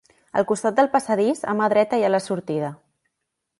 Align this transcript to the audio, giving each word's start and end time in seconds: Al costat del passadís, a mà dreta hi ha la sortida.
Al 0.39 0.45
costat 0.51 0.79
del 0.79 0.89
passadís, 0.95 1.43
a 1.53 1.55
mà 1.61 1.69
dreta 1.75 2.01
hi 2.01 2.07
ha 2.07 2.11
la 2.17 2.25
sortida. 2.31 2.75